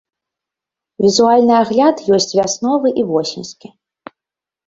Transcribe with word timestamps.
Візуальны 1.05 1.53
агляд 1.63 1.95
ёсць 2.17 2.27
вясновы 2.39 2.87
і 3.01 3.05
восеньскі. 3.11 3.67